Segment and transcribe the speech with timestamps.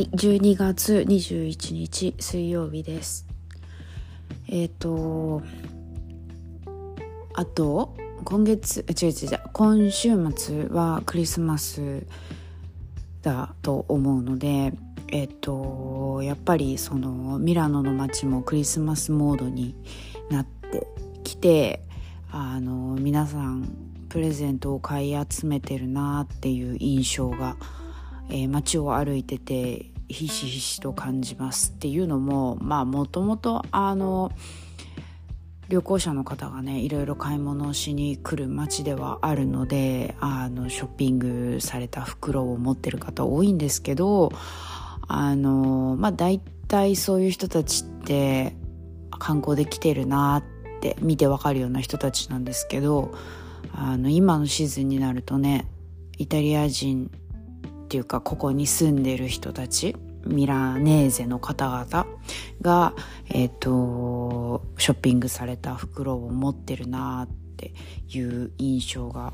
[0.00, 3.26] はい、12月21日水曜日です。
[4.48, 5.42] えっ、と、
[7.34, 12.06] あと、今月、違う違う違う、今週末はクリスマス
[13.20, 14.72] だと思うので、
[15.08, 19.74] えっ、と、やっぱりそのミラノの街もクリスマスモードに
[20.30, 20.86] なって
[21.24, 21.82] きて、
[22.30, 23.68] あの、皆さん
[24.08, 27.56] プレゼントを買い集めてるなっていう印象が
[28.30, 34.32] えー、街を歩いててひしひしと感じますっていうのもまあもともとあの
[35.68, 44.32] 旅行者の方がねいろいろ買い物をしに来る街ではあるのであのショッピングされた袋を持ってる方多いんですけど
[45.06, 48.56] あのまあ大体そういう人たちって
[49.10, 53.12] 観光で来てるなって見てわかるような人たちなんですけど
[53.72, 55.68] あの今のシーズンになるとね
[56.18, 57.12] イタリア人
[57.90, 62.06] ていうかここに住んでる人たちミラネーゼの方々
[62.62, 62.94] が、
[63.28, 67.74] え、ー、とショッピングされた袋を持ってるなって
[68.08, 69.32] いう印象が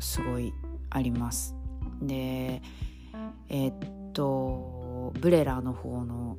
[0.00, 0.54] すごい
[0.88, 1.54] あります。
[2.00, 2.62] で
[3.50, 6.38] えっ、ー、とブレラの方の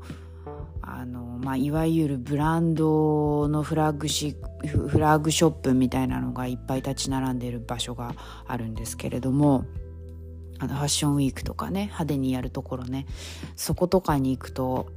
[0.81, 8.15] あの、まあ、いわゆるブランドのフラッグシフラッグショップみたいなのがいっぱい立ち並んでる場所が
[8.47, 9.65] あるんですけれども
[10.59, 13.05] あのファッションウィークとかね派手にやるところね
[13.55, 14.87] そことかに行くと、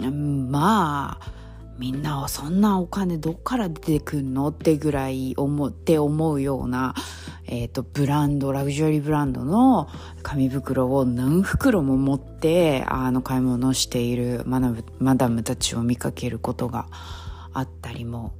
[0.00, 1.40] まあ
[1.80, 6.94] みんなはそんなお金どっから出てくんのってぐらい思って思うような、
[7.46, 9.88] えーと、ブランドラグジュアリーブランドの
[10.22, 16.86] 紙袋を何袋も持ってあの買い物しているマダムたちを見かけることが
[17.54, 18.34] あったりも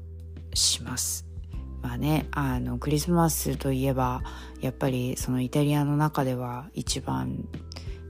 [0.53, 1.30] します。
[1.83, 4.23] まあね、あのクリスマスといえば
[4.61, 7.49] やっぱりそのイタリアの中では一番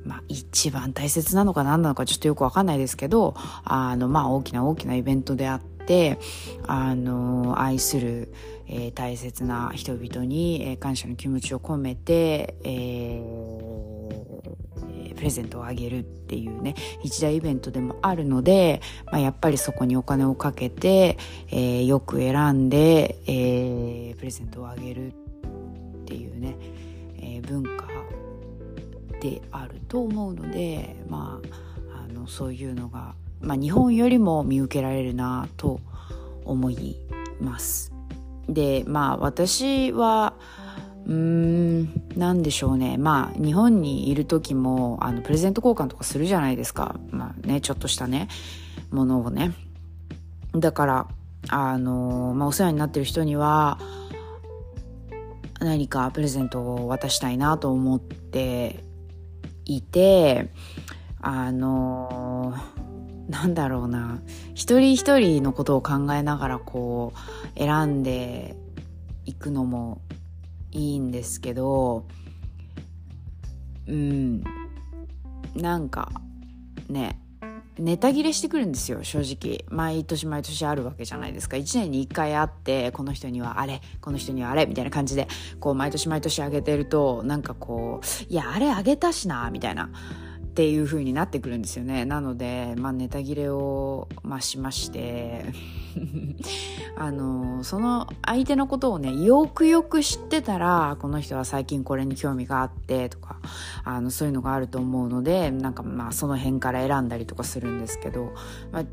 [0.04, 6.19] まあ一番大切なのか何なのかちょっとよくわかんないですけどあのまあ大きな大きなイベントであって
[6.66, 8.32] あの愛する、
[8.66, 14.50] えー、大切な人々に、感謝の気持ちを込めて、えー、
[15.20, 18.81] プレゼントをあげるっていうね一大イベントでもあるので、
[19.12, 21.19] まあ、やっぱりそこにお金をかけて、
[21.50, 25.12] えー、よく選んで、えー、プレゼントをあげるっ
[26.06, 26.56] ていうね、
[27.19, 27.86] えー、文化
[29.20, 31.38] であると思うので、ま
[31.92, 35.82] あ、あのそういうのが、まあ、日本よりも見受けられるなと
[36.47, 36.97] 思い
[37.42, 37.92] ます。
[38.48, 40.32] でまあ私は
[41.10, 42.97] うーん何でしょうね。
[42.97, 47.00] まあ日本にいる時もあのプレゼント交換とかするじゃないですか。
[47.10, 48.28] まあねちょっとしたね
[48.93, 49.53] ものをね。
[50.54, 51.09] だから
[51.48, 53.78] あの、まあ、お世話になってる人には
[55.59, 58.84] 何かプレゼントを渡したいなと思って
[59.65, 60.48] いて
[61.21, 62.54] あの
[63.28, 64.21] なんだろうな。
[64.54, 67.12] 一人一人のことを考えながらこ
[67.56, 68.56] う選んで
[69.25, 70.00] いくのも
[70.72, 72.06] いいんですけど
[73.86, 74.44] うん
[75.54, 76.10] なんか
[76.88, 77.20] ね
[77.78, 79.64] ネタ切れしてくるんですよ正直。
[79.70, 81.56] 毎年毎年あるわけじゃないですか。
[81.56, 85.28] 1年に1回会ってこの人にはあれこの人にはあれみたいな感じで
[85.60, 89.88] こう毎年毎年あげてるとなんかこういやあれあげたしなみたいな。
[90.50, 92.05] っていう風になってくるんですよね。
[92.05, 95.44] なので、まあ、ネタ切れを、まあ、しまして。
[96.97, 103.39] あのその相手のことをねよくよく知ってたらこの人は最近これに興味があってとか
[103.83, 108.33] あのそういうのがあると思うのでなんかまあその辺から選んだりとかするんですけど、
[108.71, 108.84] まあ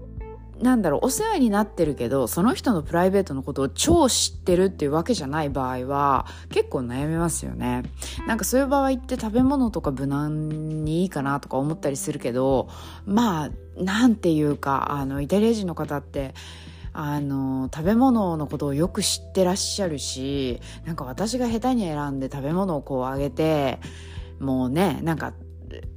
[0.62, 7.84] なんだろうお世話になってるけどその人のプライベートのことを超知ってるっていうわけじゃない場合は結構悩みますよね。
[8.26, 12.70] なんかそういう場合って食べ物とか無難にいいかなとか思ったりするけど
[13.06, 13.50] まあ
[13.82, 16.34] なんていうかあのイタリア人の方って
[16.94, 23.80] あの食べ物のことをよく知ってらっしゃるしなんか私が下手に選んで食べ物をこうあげて
[24.40, 25.34] もうねなんか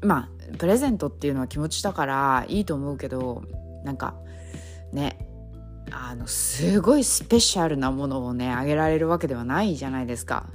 [0.03, 3.43] まあプレゼントっていうのは気持ちだからいいと思うけど
[3.85, 4.15] なんか
[4.93, 5.19] ね
[5.91, 10.47] あのすごいスペシャルなものをねあげられるわけではないじゃないですか。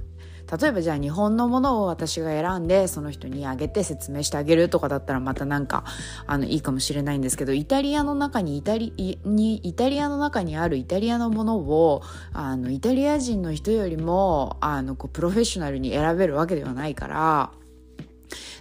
[0.60, 5.86] 例えばじゃあ日本のものを私が選んでその人にあげて説明してあげるとかだったらまたなんか
[6.28, 8.94] あのいいかもしれないんですけどイタリアの中にイタリ
[9.26, 17.52] にイタリアの中にあるイタリアのものをあのイタリア人の人よりもあのこうプロフェッショナルに選べるわけではないから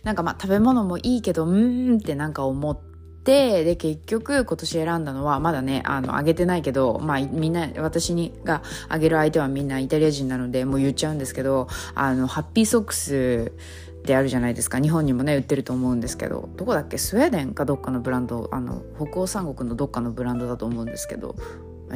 [0.05, 2.94] なんかまあ食べ物もいいけどうーんってなんか思って
[3.25, 13.53] てで結局今年選んだのはまだねあのあげてないけどまあみんな私にがあげる相手はみんなイタリア人なのでもう言っちゃうんですけどあのハッピーソックス
[14.01, 14.79] ってあるじゃないですか。
[14.81, 16.51] 日本にもね売ってると思うんですけど。
[16.57, 16.99] どこだっけ？
[16.99, 18.51] スウェーデンかどっかのブランド。
[18.53, 21.35] あの北欧三国のどっかのブランドだと思うんですけど。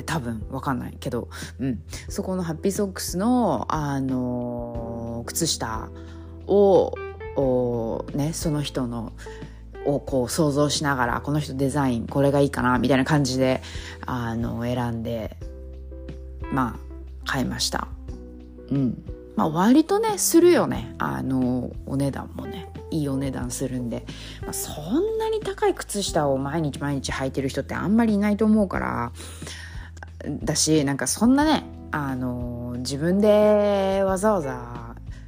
[0.06, 1.28] 多分わかんないけど、
[1.58, 5.90] うん、そこのハッピーソックスの、あのー、靴下
[6.46, 6.94] を
[8.14, 9.12] ね、その人の
[9.86, 13.62] をこう想像しながらこの人デザインこれがいいかなみたいな感じで
[14.06, 15.36] あの選んで
[16.52, 17.88] まあ買いました。
[18.70, 19.04] うん。
[19.36, 20.94] まあ割とねするよね。
[20.98, 22.68] あのお値段もね。
[22.90, 24.04] いいお値段するんで、
[24.42, 29.12] まあ、そんなに高い靴下を毎日毎日履いてる人ってあんまりいないと思うから
[30.42, 34.50] だしなんかそんなねあの自分でわざわざ、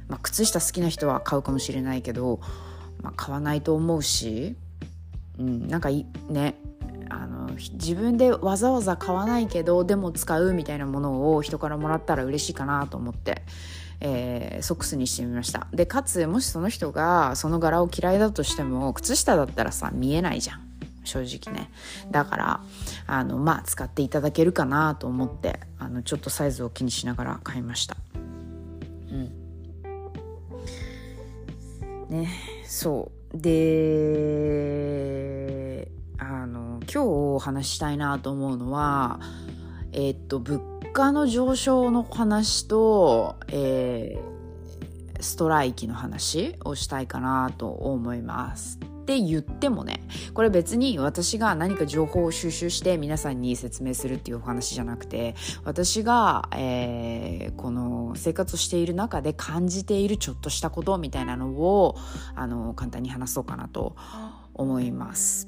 [0.07, 2.39] まあ、靴下好きな人は買うかもしれないけど、
[3.01, 4.55] まあ、買わないと思うし、
[5.39, 6.55] うん、なんかいね
[7.09, 13.41] あの自分でわざわざ買わないけどでも使うみたいなものを人からもらったら嬉しいかなと思って、
[13.99, 15.67] えー、ソックスにしてみました。
[15.73, 20.71] でかつもしその人がその柄を嫌いだとしても靴下だったらさ見えないじゃん。
[21.03, 21.69] 正直ね。
[22.11, 22.61] だから
[23.07, 27.97] あのまあ使っていただけるかなと思ってあのちょっとサイズを気にしながら買いました。
[29.11, 29.31] うん。
[32.09, 32.60] ね。
[32.71, 33.37] そう。
[33.37, 33.91] で
[36.17, 39.19] あの今日お話したいなと思うのは
[39.91, 40.61] え、っと物
[40.93, 48.79] 価の上昇の話と、えー、ストライキの話をしたいかなと思います。
[49.01, 50.03] って言ってもね
[50.33, 61.97] これ別に私が何か情報を収集して皆さんに説明するっていうお話じゃなくて私が、えー、この生活をしている中で感じているちょっとしたことみたいなのを
[62.35, 63.95] あの簡単に話そうかなと
[64.53, 65.47] 思います。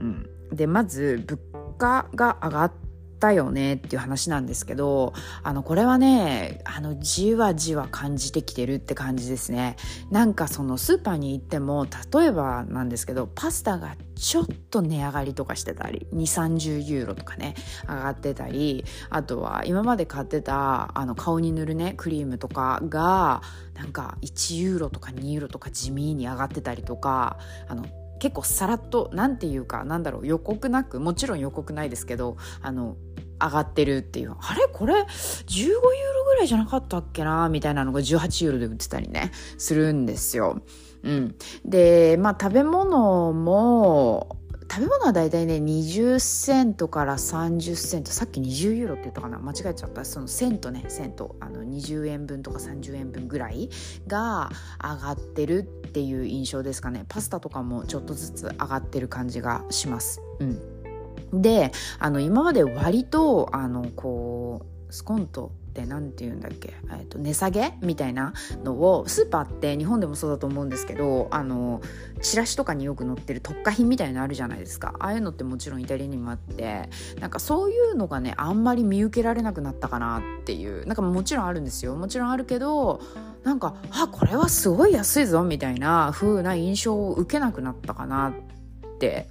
[0.00, 1.40] うん、でまず物
[1.76, 2.72] 価が上がっ
[3.20, 5.12] ったよねっていう話なんですけど、
[5.42, 9.76] あの、これはね、あの、じわじわ感じてきてるって感じですね。
[10.10, 17.54] なんかそのスーパーに行っても、例えばなんですけど、パスタがちょっと値上がりとかしてたり、2、30ユーロとかね、
[17.86, 23.42] 上がってたり、あとは今まで買ってた、あの、顔に塗るね、クリームとかが、
[23.74, 27.38] なんか1ユーロとか2ユーロとか地味に上がってたりとか、
[27.68, 27.84] あの、
[28.20, 32.96] 結構さらっと何て言うかなんだろう予告なくもちろん予告ないですけどあの
[33.42, 34.36] 上がってるっていう。
[34.38, 34.68] あれ？
[34.70, 37.48] これ？15ユーロぐらいじゃなかったっけな？
[37.48, 40.60] みたいなのが18ユーロで売ってたりね、するんですよ。
[41.02, 41.34] うん。
[41.64, 44.36] で、まあ食べ物も、
[44.72, 49.40] 食べ物はだいたいね20セントから30セントさっき20ユーロって言ったかな？
[49.40, 50.04] 間違えちゃった。
[50.04, 51.34] そのセントねセント。
[51.40, 53.68] あの20円分とか30円分ぐらい
[54.06, 54.48] が
[54.80, 55.58] 上がってる
[55.88, 57.04] っていう印象ですかね。
[57.08, 60.22] パスタとかもちょっとずつ上がってる感じがします。
[60.38, 61.42] うん。
[61.42, 68.32] であの今まで割とあのこうスコントって何て言うんだっけ、えー、と値下げみたいな
[68.64, 71.80] のをスーパーって日本でもそうだと思うんですけどあの
[72.20, 74.94] チラシとかによく載ってる特価品みたいなのあるじゃないですか。
[74.98, 76.88] ああいうのってもちろんイタリアにもあって
[77.20, 81.94] なんかそういうのがねあんまり見受けられなくなったかなっていうなんかもちろんあるんですよ。
[81.94, 83.00] もちろんあるけど
[83.44, 89.28] なんかあこれはすごい安いぞみたいな風な印象を受けなくなったかなって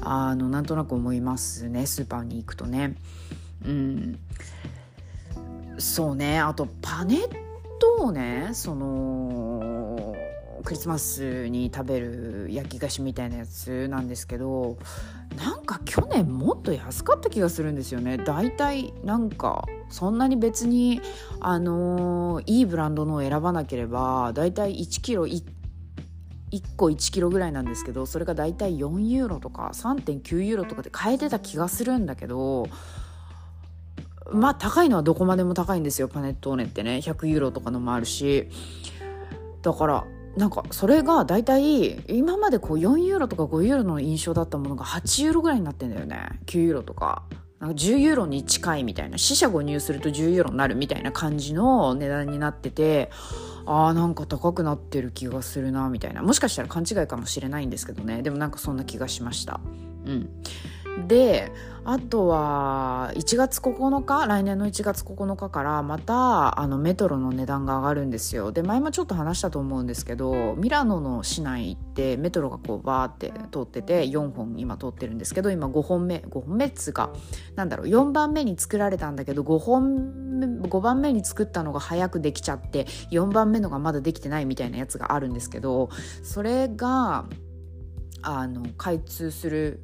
[0.00, 2.96] あのなんとなく思いますねスーパーに行くとね。
[3.64, 4.18] うん。
[5.78, 6.40] そうね。
[6.40, 7.28] あとパネッ
[7.78, 10.14] トをねその
[10.64, 14.78] クリスマスに食べる焼き菓子みたいなやつなんですけど
[15.36, 18.16] なんか去年もっと安かった気がするんですよね。
[18.16, 21.00] だいたいなんかそんなに別に
[21.40, 25.44] あのー、いいブランドのを選ばなければだいたい1キロ1
[26.52, 32.68] 1個1キロぐらいなんですけどそれがだいたい4ユーロとか3.9ユーロとかで買えてた気がするんだけど
[34.32, 37.00] まあ高いのはどこまでも高いんですよパネットーネってね。
[37.02, 38.48] 100ユーロとかのもあるし。
[39.62, 40.04] だから
[40.36, 46.40] なんかそれが大体今までこう4ユーロとか5ユーロの印象だったものが8ユーロぐらいになってんだよね。
[46.46, 47.22] 9ユーロとか。
[47.60, 49.16] なんか10ユーロに近いみたいな。
[49.18, 53.10] 死者誤入すると10ユーロになるみたいな感じの値段になってて。
[53.66, 56.22] あーなんか高くなってる気がするなみたいな。
[56.22, 58.22] もしかしたら勘違いかもしれないんですけどね。
[58.22, 59.60] でもなんかそんな気がしました。
[60.04, 60.28] うん。
[61.06, 61.52] で
[61.86, 68.52] あとは1月9日来年の1月9日からまたあのメトロの値段が上がるんですよ。
[68.52, 77.12] で前もちょっと話したと思うんですけどミラノの市内ってメトロがこうバーって通ってて4本今通ってるんですけど今5本目5本目っつうか
[77.54, 85.90] なんだろう4番目に作られたんだけど5本目5番目に作ったのが早くできちゃって4番目のがまだできてないみたいなやつがあるんですけど
[86.22, 87.26] それが
[88.22, 89.80] あの開通する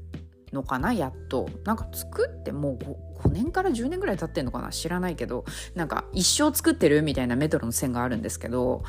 [0.52, 2.78] のかなやっとなんか作ってもう
[3.23, 8.83] 5, 5年から10年ぐらい経ってんのかな知らないけどなんか一生作ってるみたいなメトロの線があるんですけど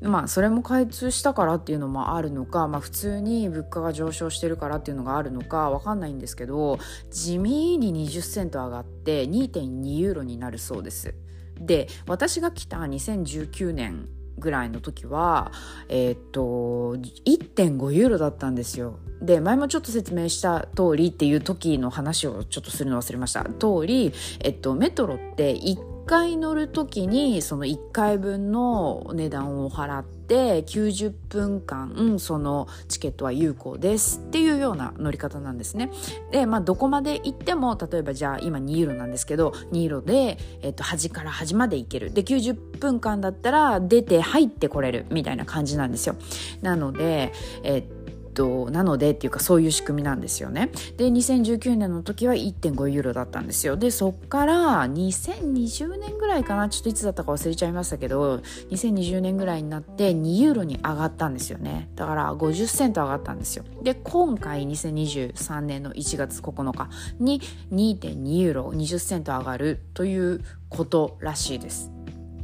[0.00, 6.78] まあそれも開通したからっていうのもあるのか、まあ、普通に物価が上昇してるからっていうのがあるのかわかんないんですけど
[7.10, 11.14] 地味に20セント上がって2.2ユーロになるそうです。
[11.60, 15.52] で私が来た2019年ぐらいの時は、
[15.88, 16.96] えー、っと、
[17.26, 18.98] 1.5ユーロだったんですよ。
[19.20, 23.44] で、前もちょっと説明した通りっていう時の話をちょっとするの忘れました。
[23.44, 35.90] 通り、えっと、メトロって1回乗る時にその1回分の値段を払ってて90分間そのチケットは有効ですっていうような乗り方なんですね。
[36.30, 46.14] で、まあ、どこまで行っても例えばじゃあ今2ユーロなんですけど2ユーロで、えっと、端から端まで行けるで90分間だったら出て入ってこれるみたいな感じなんですよ。
[46.62, 47.32] なので、
[47.64, 47.99] えっと
[48.30, 50.70] と、なのでっていうかそういう仕組みなんですよね。
[50.96, 53.76] で、2019年の時は1.5ユーロだったんですよ。
[53.76, 61.90] で、そっから2020年ぐらいかな、ちょっといつだったか忘れちゃいましたけど、2020年ぐらいになって2ユーロに上がったんですよね。
[61.96, 63.64] だから50セント上がったんですよ。
[63.82, 67.40] で、今回2023年の1月9日に
[67.72, 71.90] 2.2ユーロ20セント上がるということらしいです。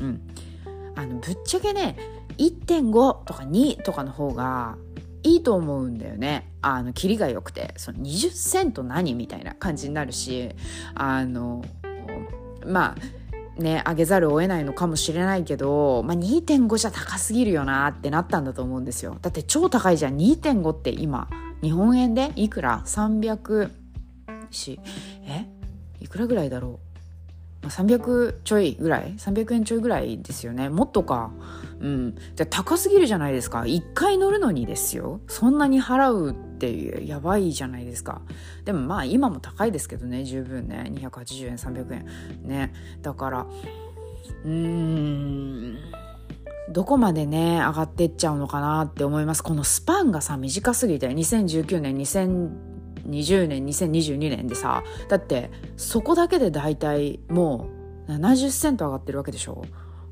[0.01, 0.21] うん。
[0.95, 1.97] あの、ぶっちゃけね、
[2.39, 4.77] 1.5とか2とかの方が
[5.27, 6.51] いいと思うんだよね。
[6.63, 7.75] あの、キリが良くて。
[7.77, 10.51] その20セント何みたいな感じになるし、
[10.95, 11.65] あの、
[12.65, 12.95] ま
[13.59, 19.19] あ、ね、上げざるを得ないのかもしれないけど、まあ、2.5じゃ高すぎるよなってなったんだと思うんですよ。
[19.21, 20.17] だって超高いじゃん。
[20.17, 21.29] 2.5って今、
[21.63, 22.33] 日本円で？
[22.37, 23.71] いくら ?300
[24.51, 24.79] し、
[25.25, 25.47] え？
[26.01, 26.79] いくらぐらいだろ
[27.65, 31.31] う？300ちょいぐらい？300円ちょいぐらいですよねもっとか
[31.81, 32.15] うん。
[32.37, 33.67] で、高すぎるじゃないですか。
[33.67, 35.21] 一回乗るのにですよ。
[35.29, 38.23] そんなに払うってやばいじゃないですか。
[38.65, 40.91] でもまあ今も高いですけどね、十分ね。
[40.95, 42.07] 280円、300円。
[42.43, 42.73] ね。
[43.03, 43.47] だから、
[44.45, 45.77] うーん。
[46.69, 49.43] どこまでね、上がってっちゃうのかなって思います。
[49.43, 57.69] このスパンがさ、短すぎて、2019年、2020年、2022年でさ、だって、そこだけで大体も
[58.09, 59.65] う70セント上がってるわけでしょ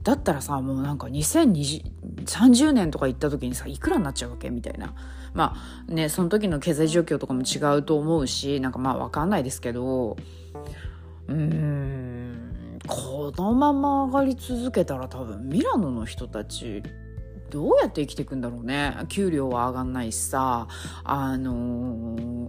[0.04, 4.94] だったらさもうなんか2030年とか行った時にさいくらになっちゃうわけみたいな。
[5.32, 5.56] ま
[5.88, 10.16] あねその時の経済状況とかも違うと思うしなんかまあ分かんないですけど
[11.26, 16.84] うんこのまま上がり続けたら多分ミラノの人たち
[17.50, 18.94] どうやって生きていくんだろうね。
[19.08, 20.68] 給料は上がんないしさ
[21.02, 22.48] あの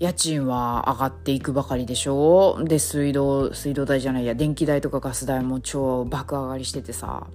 [0.00, 2.58] 家賃は上がっていくばかりでしょ？
[2.64, 7.26] で、水道、水道代じゃないや、電気代とかガス代も超爆上がりしててさ、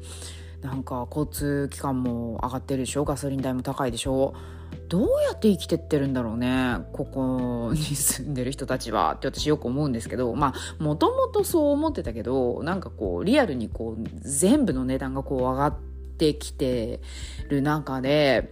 [0.62, 3.06] なんか交通機関も上がってるでしょ？
[3.06, 4.34] ガソリン代も高いでしょ？
[4.90, 6.80] どうやって生きてってるんだろうね？
[6.92, 9.14] ここに住んでる人たちは。
[9.14, 10.34] って私よく思うんですけど。
[10.34, 15.78] まあもともとそう思ってたけどなんかこうリアルにこう全部の値段がこう上がっ
[16.18, 17.00] てきて
[17.48, 18.52] る中で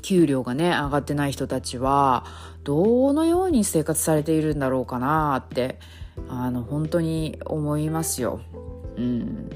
[0.00, 2.24] 給料がね上がってない人たちは
[2.64, 5.78] どのように生活されているんだろうかなって
[6.28, 8.40] あの本当に思いますよ。
[8.96, 9.50] うん。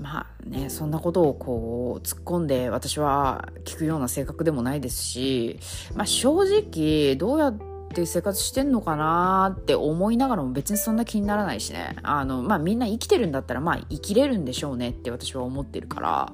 [0.00, 5.60] まあねそんなことをこう突っ込んで私は聞くような性格でもないですし、
[5.94, 7.58] まあ、正直どうやっ
[7.92, 11.96] て生活してんのかなって思いながらも別にそんな気にならないしね。
[12.02, 16.32] あのまあみんな生きてるんだったらまあ生きれるんでしょうねって私は思ってるから。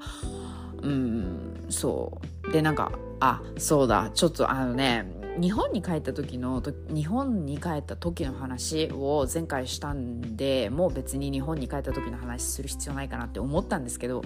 [0.82, 2.52] うんそう。
[2.52, 4.10] でなんかあそうだ。
[4.14, 14.22] ちょっとあのね日本に帰った時の日本に帰った時の話を前回したんでもう別に日本に帰った時の話する必要ないかなって思ったんですけど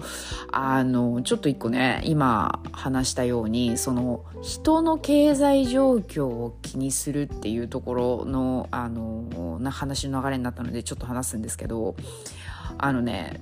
[0.51, 11.95] あのちょっと一個ね今話したようにその人の経済状況を気にするっていうところのあのな話の流れになったのでちょっと話すんですけど
[12.77, 13.41] あのね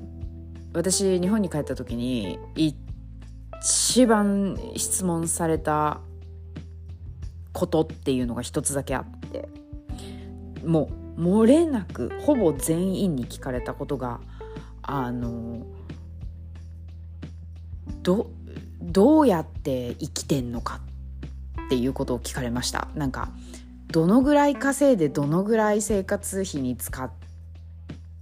[0.73, 6.01] 私日本に帰った時に一番質問された
[7.53, 9.49] ことっていうのが一つだけあって
[10.63, 14.19] もう漏れなくほぼ全員に聞かれたことが
[14.81, 15.65] あの
[18.03, 18.31] ど
[18.81, 20.79] どうやって生きてんのか
[21.65, 23.29] っていうことを聞かれましたなんか
[23.91, 27.11] どのぐらい稼いでどのぐらい生活費に使っ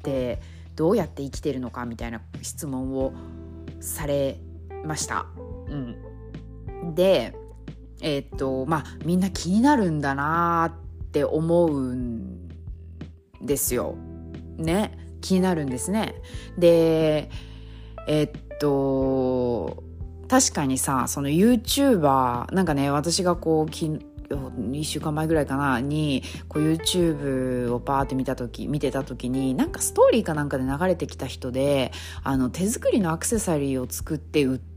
[0.03, 0.39] て
[0.75, 3.13] どうやって生きてるのかみたいな質問を
[3.79, 4.39] され
[4.85, 5.25] ました。
[5.67, 5.75] う
[6.85, 7.35] ん、で
[8.01, 10.73] えー、っとまあみんな気になるんだな
[11.05, 12.47] って思うん
[13.41, 13.95] ですよ。
[14.57, 16.15] ね気になるんですね。
[16.57, 17.29] で
[18.07, 19.83] え、っと
[20.27, 23.89] 確かにさその YouTuber なんかね私がこうき
[24.29, 31.91] 1週間前ぐらいかなにこう YouTube をパーって見た時見てた時になんかストーリーかなんかで流れてきた人で
[32.23, 34.76] あの手作りのアクセサリーを作って売って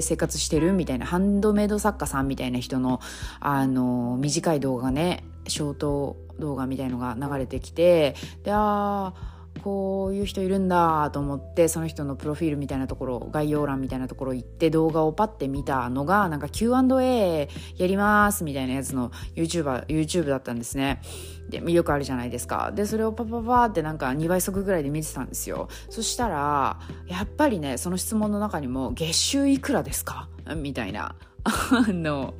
[0.00, 3.00] 生活してるみたいなハンドメイド作家さんみたいな人の
[3.40, 9.31] あの短い動画ねショート動画みたいのが流れてきてでああ
[9.62, 21.00] こういう人いるんだと思ってその人のプロフィールみたいなところ概要欄みたいなところ行って動画をパッて見たのがなんか Q&A やりますみたいなやつの YouTuber YouTube だったんですね。
[21.48, 22.72] でよくあるじゃないですか。
[22.72, 25.68] でそれをパパパってなんか2倍速ぐらいで見てたんですよ。
[25.90, 32.34] そしたらやっぱりねその質問の中にも「月収いくらですか?」みたいなあの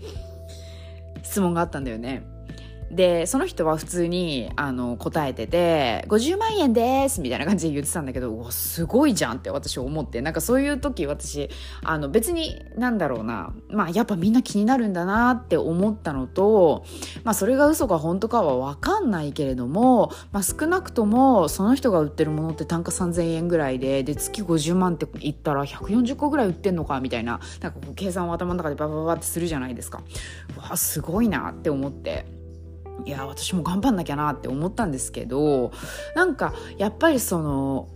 [1.22, 2.31] 質問があったんだよね。
[2.92, 11.48] で、その人は普通に、あの、答えてて、50万円ですみたいな感じで言ってたんだけど、うわ、すごいじゃんって私思って、なんかそういう時私、
[11.82, 16.84] あの、別に、なんだろうな、まあ、やっぱみんな気になるんだなって思ったのと、
[17.24, 30.02] まあ、それが嘘か本当かはわかんないけれども、まあ、少なくとも、その人が売ってるものって単価3000円ぐらいで、で、月50万って言ったら140個ぐらい売ってんのかみたいな、なんかこう、計算を頭の中でババババってするじゃないですか。
[30.58, 32.41] わ、すごいなって思って。
[33.04, 35.72] いや私も頑張んなきゃなって思ったんですけど
[36.14, 37.88] なんかやっぱりその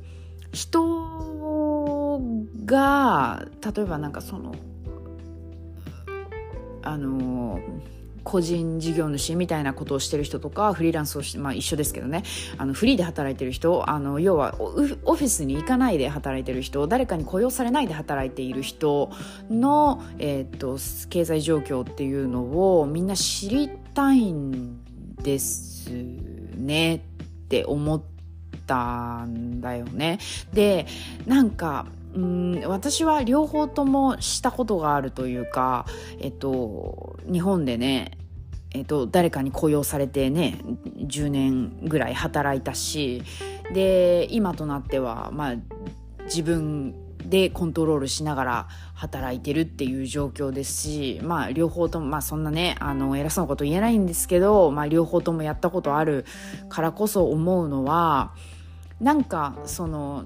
[0.53, 2.21] 人
[2.65, 4.55] が例えばなんかその
[6.83, 7.61] あの
[8.27, 12.25] 個人事業主みたいなことをしてる人とかフリーランスをして、まあ、一緒ですけどね。
[12.59, 19.11] あのフリーで働いてる人あの要はオフィスに行かないで働いてる人誰かに雇用されないで働いている人
[19.49, 20.77] の、えー、っと
[21.09, 24.86] 経済状況っていうのをみんな知りたいん
[25.23, 27.01] ですねっ
[27.49, 28.03] て思っ
[28.67, 30.19] たんだよね。
[30.53, 30.87] で、
[31.27, 35.85] なんか、うん私は両方ともしたことがあるというか、
[36.19, 38.13] えっと、日本でね、
[38.73, 40.59] えっと、誰かに雇用されてね
[40.97, 43.23] 10年ぐらい働いたし
[43.73, 45.55] で今となっては、まあ、
[46.25, 46.95] 自分
[47.29, 56.25] でコントロールしながら働いてるっていう状況ですし、まあ両方とも、まあそんなね、あの偉そうなこと言えないんですけど、まあ両方ともやったことある
[56.69, 58.35] からこそ思うのは、
[59.01, 60.25] なんかその、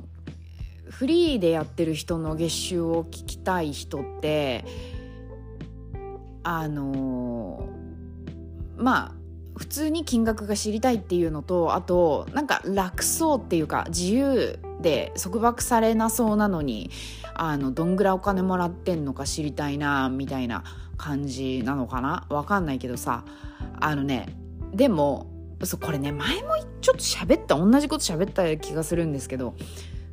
[0.89, 4.65] フリーでやってる人の月収を聞きたい人って、
[6.43, 7.69] あの、
[8.77, 9.20] まあ
[9.61, 16.91] 普通に金額が知りたいっていうのとあとなんか楽そうっていうか自由で束縛されなそうなのに
[17.35, 20.65] あのどんぐらいお金もらってんのか知りたいなみたいな
[20.97, 22.27] 感じなのかな？
[22.31, 23.25] わかんないけどさ。
[23.81, 24.35] あのね
[24.73, 25.27] でも
[25.63, 29.55] そうこれね前もちょっと喋った同じこと喋った気がするんですけど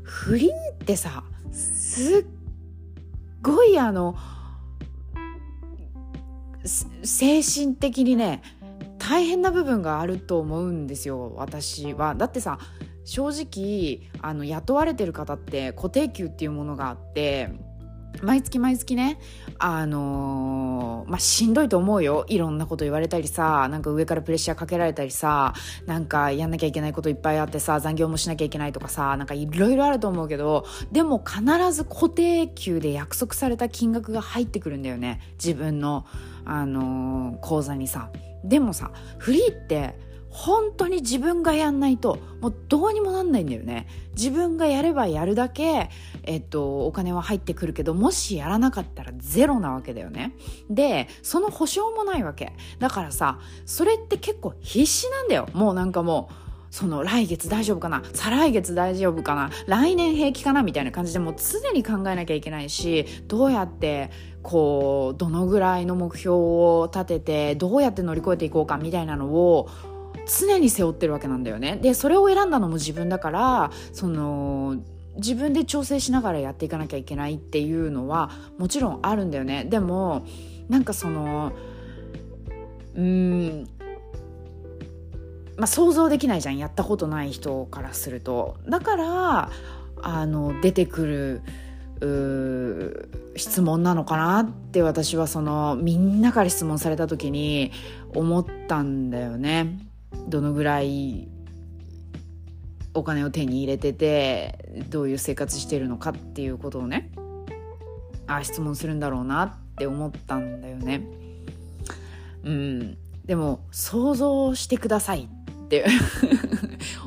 [0.03, 2.25] フリーってさすっ
[3.41, 4.17] ごいあの
[7.03, 8.41] 精神的にね
[9.07, 12.59] 大変な部分があると思うんですよ私はだってさ
[13.05, 17.49] 正直あの雇われてる方って固定給っていうものがあって
[18.21, 19.19] 毎月毎月ね、
[19.59, 22.25] あのー、まあ、しんどいと思うよ。
[22.27, 25.53] いろんなこと言われたりさ、なんか上からプレッシャーかけられたりさ、
[25.85, 35.21] なんかやんなきゃいけないこといっぱいあってさ、残業もしなきゃいけないとかさ、なんかいろいろあると思うけど、でも必ず固定給で約束された金額が入ってくるんだよね。
[35.33, 36.07] 自分の、
[36.43, 38.09] あのー、口座にさ。
[38.47, 39.95] でもさ、フリーって、
[40.29, 43.87] 本当に自分がやんないともうどうにもなんないんだよね。
[44.15, 45.89] 自分がやればやるだけ、
[46.23, 50.35] えっと、お金は入ってくるけどもしやらなかったらゼロなわけだよね。
[50.69, 52.53] でその保証もないわけ。
[52.77, 55.47] だからさそれって結構必死なんだよ。
[55.53, 58.03] もうなんかもうその来月大丈夫かな？
[58.13, 59.49] 再来月大丈夫かな？
[59.67, 60.63] 来年平気かな？
[60.63, 64.11] みたいな感じでもう常に考えなきゃいけないしどうやって
[64.43, 69.69] こうどのぐらいの目標を立ててどうやって乗り越えていこうかみたいなのを
[70.27, 71.77] 常に背負ってるわけなんだよね。
[71.81, 74.75] で、それを選んだのも自分だから、その、
[75.15, 79.63] 自分で調整しながらやっていかなきゃいけないっていうのはもちろんあるんだよね。
[79.63, 80.25] でも、
[80.67, 81.53] なんかその、
[82.93, 83.69] うん、
[85.57, 86.57] まあ、想像できないじゃん。
[86.57, 88.57] やったことない人からすると。
[88.69, 89.51] だから
[90.01, 91.41] あの出てくる
[93.35, 97.71] 質問なのかなって私はそのみんなから質問された時に
[98.13, 99.79] 思ったんだよね。
[100.27, 101.27] どのぐらい
[102.93, 107.11] お金を手に入れててどういう生活してるのかっていうことをね。
[108.27, 111.01] あ質問するんだろうなって思ったんだよね。
[112.43, 115.29] うん、でも想像してください。
[115.67, 115.85] って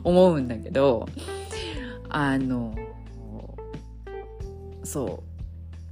[0.05, 1.09] 思うんだけど
[2.11, 2.75] あの
[4.85, 5.25] そ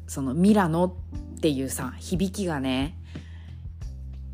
[0.06, 0.94] うそのミラノ
[1.36, 2.94] っていうさ響きがね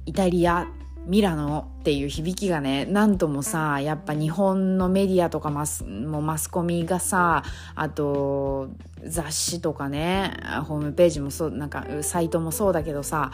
[0.07, 0.66] イタリア
[1.07, 7.44] ミラノっていう響きがねなんともさやっぱ日本のメディアとかマスもうマスコミがさ
[7.75, 8.70] あと
[9.05, 10.33] 雑誌とかね
[10.66, 13.31] ホームページもそうなんかサイトもそうだけどさ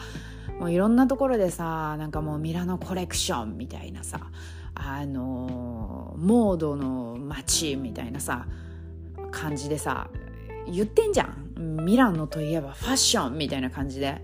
[0.59, 4.19] もういろんなところでさなんかもうミラノコレクションみたいなさ
[4.75, 8.47] あのモードの街みたいなさ
[9.31, 10.09] 感じでさ
[10.67, 11.85] 言ってんじゃん。
[11.85, 14.21] ミラノといえばファッションみたいな感じで。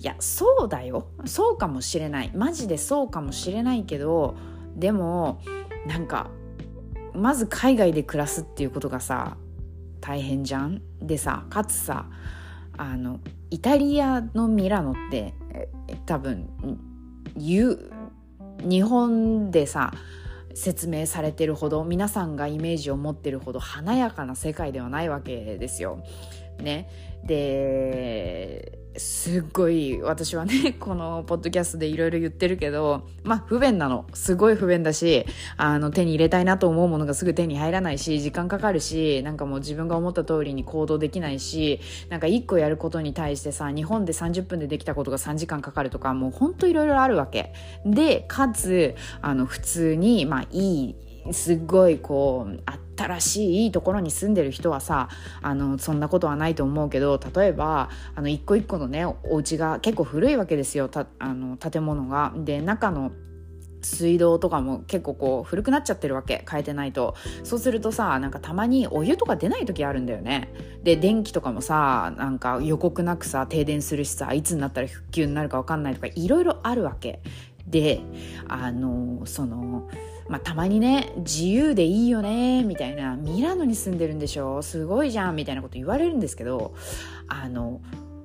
[0.00, 1.06] いやそうだよ。
[1.26, 2.32] そうかもしれない。
[2.34, 4.36] マジでそうかもしれないけど
[4.74, 5.40] でも
[5.86, 6.30] なんか
[7.14, 9.36] まず海外で暮らすっていうことがさ
[10.00, 10.82] 大変じゃん。
[11.00, 12.06] でさかつさ
[12.76, 15.34] あのイタリアのミラノって
[16.06, 16.48] 多分
[17.36, 17.91] 言う
[18.62, 19.92] 日本でさ
[20.54, 26.02] 説明されてるほど皆さんがイメージを持ってるほど華やかな世界ではないわけですよ。
[26.58, 26.88] ね、
[27.24, 34.04] ですっごい私はね このポッドキャストでいろいろ言ってるけどまあ不便なの。
[34.14, 35.26] すごい不便だし
[35.56, 47.52] あの手に入れたいなと思うものがすぐ手に入らないし時間かかるしなんかもう自分が思った通りに行動できないしなんか1個やることに対してさ日本で30分でできたことが3時間かかるとかもうほんといろいろあるわけ。
[47.86, 50.94] でかつあの普通にまあいい
[51.30, 52.60] すっごいこう
[52.96, 55.08] 新しいところに住んでる人はさ
[55.40, 62.32] あのそんなことはないと思うけど例えばあの一個一個のねお家が結構古いわけですよあの建物が。
[62.36, 63.12] で中の
[63.84, 67.14] 水道とかも結構こう古くなっちゃってるわけ変えてないと。
[67.42, 70.52] そうするとさなんかたまにお湯とか出ない時あるんだよね。
[70.84, 77.20] で電気とかもさなんか予告なくさ停電するしさいつになったら復旧になるか分かんないとかいろいろあるわけ。
[77.66, 78.00] で
[78.48, 79.88] あのその
[80.28, 86.74] まあ、たまにね自由でいいよねみたいなミラノに住んでるんでしょすごいじゃんみたいなこと言われるんですけど
[87.28, 87.80] あの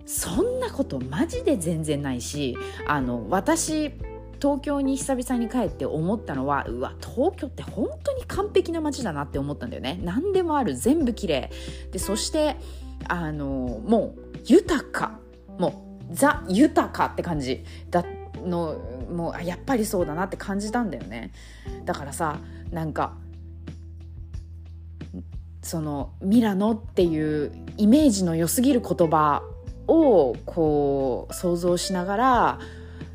[0.05, 2.57] そんなことマジで全然ないし
[2.87, 3.91] あの私
[4.39, 9.99] 東京に久々に帰って思ったのはうわ東京って本当に完璧な街だなって思ったんだよね。
[10.03, 11.51] 何でもある全部綺麗。
[11.91, 12.55] でそして
[13.07, 15.19] あのもう豊か。
[15.57, 18.05] もうザ豊かって感じだ
[18.45, 18.79] の
[19.09, 21.31] もうあやっぱりそうだなって感じたんだよね。
[21.85, 22.39] だからさ
[22.71, 23.13] なんか
[25.61, 29.43] そのミラノっていうイメージの良すぎる言葉
[29.87, 32.59] をこう想像しながら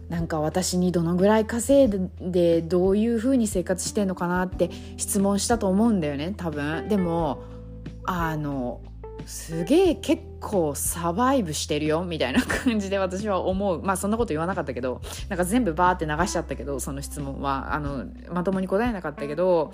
[0.08, 6.88] なんか私にどのぐらい稼いでどういう風に生活してんのかなって質問したと思うんだよね多分。
[6.88, 7.42] でも
[8.04, 8.82] あの
[9.26, 13.82] すげえ結構サバイブしてるよみたいな感じで私は思う。
[13.82, 17.74] まあそんなこと言わなかったけどなんか全部バーって流しちゃったけどその質問は。
[17.74, 19.72] あのまともに答えなかったけど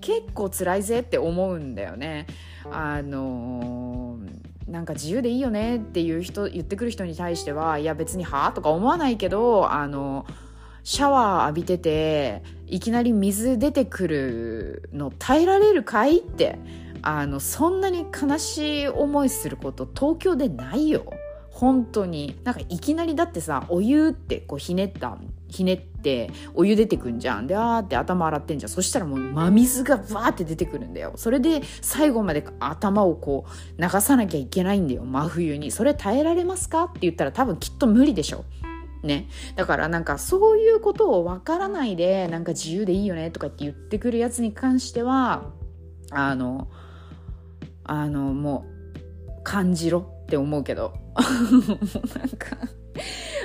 [0.00, 2.26] 結構辛いぜって思うんだよね。
[2.70, 4.18] あの
[4.66, 10.26] なんか自由でいいよねっていう人言ってくる人に対してはいや別にはあとか思わないけどあの
[10.84, 16.58] シャワー浴びてていきなり水出てくるの耐えられるかいって
[17.02, 21.04] あのそんなに悲しい思いすること東京でないよ。
[21.50, 22.38] 本当に。
[22.44, 27.46] なんかいきなりだってさお湯ってこうひねったひねってお湯出てくんじゃん。
[27.46, 28.70] であーって頭洗ってんじゃん。
[28.70, 31.14] そしたらもう真水がバーって出てくるんだよ。
[31.16, 33.44] それで最後まで頭をこ
[33.76, 35.70] う流さなきゃいけないんだよ真冬に。
[35.72, 38.44] それ耐えられますかって言ったら多分きっと無理でしょ。
[39.02, 45.44] ね、だからなんかそういうことを分からないでなんか自由でいいよねとかって言ってくるやつに関しては
[46.10, 46.68] あの
[47.88, 48.66] あのも
[49.38, 52.56] う感じろって思うけど なんか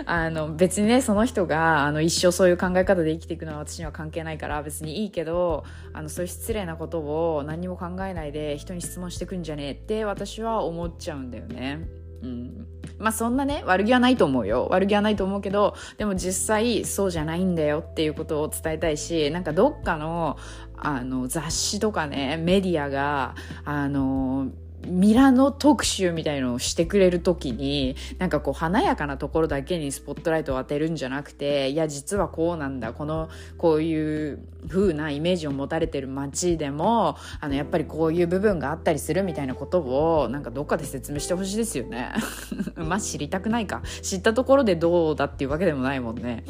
[0.06, 11.88] あの別にねその人があの一生そういう考え方で生きていくのは私には関係ないから別にいいけどあのそういう失礼なことを何も考えないで人に質問してくんじゃねえって私は思っちゃうんだよね。
[12.22, 12.68] うん、
[13.04, 14.68] まあそんなね悪気はないと思うよ。
[14.72, 20.38] 悪気はないと思うけどでも実際そうじゃないんだよっていうことを伝えたいしなんかどっかの
[20.78, 23.36] あの雑誌とかねメディアが
[23.66, 24.48] あの
[24.86, 42.12] ミラノ特集みたいのをしてくれる時になんかこう華やかなところだけにスポットライトを当てるんじゃなくていや実はこうなんだこのこういう風なイメージを持たれてる街でもあのやっぱりこういう部分があったりするみたいなことをなんかどっかで説明してほしいですよね。
[42.76, 43.82] まあ知りたくないか。
[44.02, 46.44] 知ったところでどうだっていうわけでもないもんね。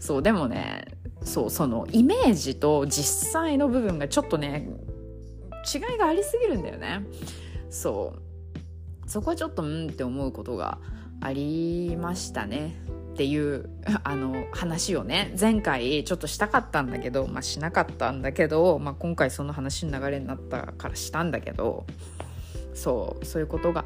[0.00, 0.84] そうでもね
[1.22, 4.68] そうそのイメージと実際の部分がちょっとね
[5.74, 7.04] 違いがありすぎるんだよね。
[7.70, 9.08] そう。
[9.08, 10.78] そこはちょっとうんって思うことが
[11.20, 12.76] ありましたね。
[13.14, 13.68] っていう
[14.04, 21.84] あの話をね前回ちょっとしたかったんだけど、まあ、しなかったんだけど、まあ、今回その話の流れになったからしたんだけど
[22.74, 23.84] そうそういうことが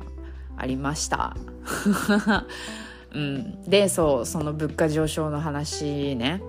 [0.59, 1.35] ありました。
[3.15, 6.43] うん、でそうその物価上昇の話ね。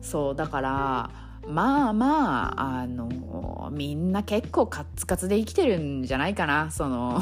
[0.00, 1.10] そうだから
[1.50, 7.20] まあまああのみんな結構カツカツで生きてるんじゃないかなその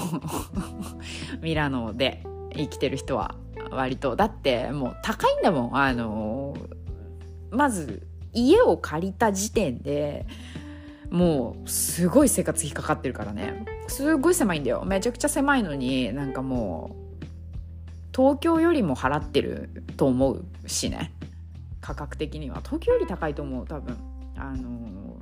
[1.42, 2.22] ミラノで
[2.54, 3.34] 生きてる人は
[3.70, 4.16] 割と。
[4.16, 6.56] だってもう高いんだもんあの
[7.50, 10.26] まず家を借りた時点で
[11.10, 13.64] もうすごい生活費かかってるからね。
[13.88, 14.84] すごい狭いんだよ。
[14.84, 17.26] めちゃくちゃ狭いのになんかもう
[18.14, 21.12] 東京よりも払ってると思うしね。
[21.80, 22.60] 価格的には。
[22.64, 23.96] 東京より高いと思う多分。
[24.38, 25.18] あの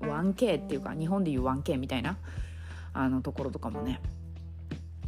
[0.00, 2.16] 1K っていうか日本でいう 1K みたいな
[2.92, 4.00] あのところとかもね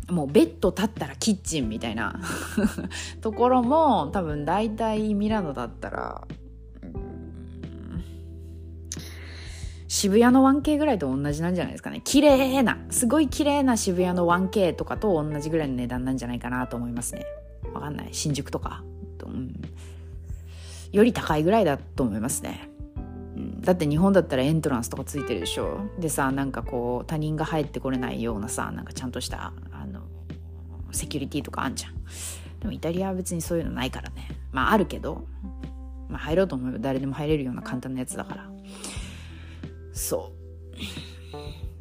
[0.09, 2.21] もうベッド立ったらキッチンみたいな
[3.21, 6.27] ところも多分大体ミラノだったら
[9.89, 12.03] 渋谷の 1K ぐらいと同じなんじゃないですかね。
[12.05, 17.25] 綺麗な、すごい綺麗な渋谷の 1K とかと同じぐらいの値段なんじゃないかなと思いますね。
[17.73, 18.09] わかんない。
[18.13, 18.83] 新宿とか。
[19.25, 19.53] うん、
[20.93, 22.69] より高いぐらいだと思いますね。
[23.67, 25.81] だって日本だったらエントランスとかついてるでしょ。
[25.99, 30.03] でさ、なんかこう、他人が入ってこれないようなさ、なんかちゃんとした、あの、
[30.93, 31.95] セキュリティとかあんじゃん。
[32.61, 34.31] でもイタリアは別にそういうのないからね。
[34.53, 35.27] まああるけど、
[36.09, 38.51] まあ入ろうと思えば誰でも入れるような簡単なやつだから。
[39.97, 40.31] そ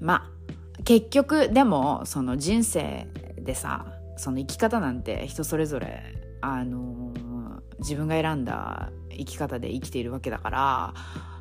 [0.01, 3.85] うまあ結局でもその人生でさ
[4.17, 6.01] その生き方なんて人それぞれ
[6.41, 7.13] あの
[7.79, 10.93] 自分が選んだ生き方で生きているわけだから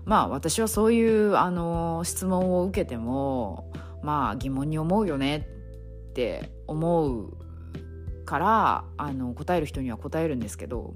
[0.05, 5.49] まあ私はそういうあの質問を受けてもまあ疑問に思うよね
[6.11, 7.37] って思う
[8.25, 10.95] からあの答える人には答えるんですけど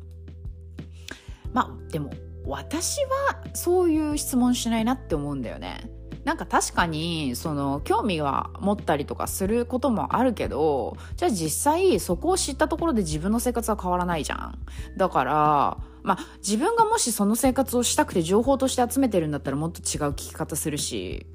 [1.52, 2.10] まあでも
[2.44, 5.90] 私はそういう質問しないなって思うんだよね。
[6.24, 14.58] なんか確かにその興味は持ったりとかすることもあるけどじゃあ実際そこを知ったところで自分の生活は変わらないじゃん
[14.98, 21.26] だからまあ自分がもしその生活をしたくて情報として集めてるんだったらもっと違う聞き方するし。